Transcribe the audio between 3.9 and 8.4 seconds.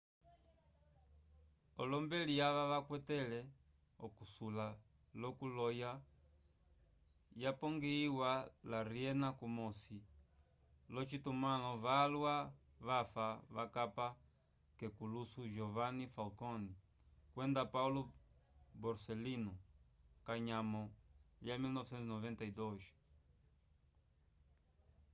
okusula lo ku loya yapongihiwa